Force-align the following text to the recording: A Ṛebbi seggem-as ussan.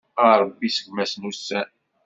A 0.23 0.25
Ṛebbi 0.41 0.69
seggem-as 0.69 1.13
ussan. 1.29 1.69